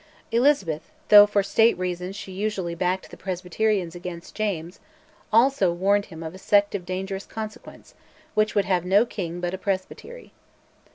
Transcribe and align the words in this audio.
Elizabeth, 0.31 0.89
though 1.09 1.27
for 1.27 1.43
State 1.43 1.77
reasons 1.77 2.15
she 2.15 2.31
usually 2.31 2.73
backed 2.73 3.11
the 3.11 3.17
Presbyterians 3.17 3.93
against 3.93 4.33
James, 4.33 4.79
also 5.31 5.71
warned 5.71 6.05
him 6.05 6.23
of 6.23 6.33
"a 6.33 6.39
sect 6.39 6.73
of 6.73 6.87
dangerous 6.87 7.27
consequence, 7.27 7.93
which 8.33 8.55
would 8.55 8.65
have 8.65 8.83
no 8.83 9.05
king 9.05 9.39
but 9.39 9.53
a 9.53 9.59
presbytery." 9.59 10.31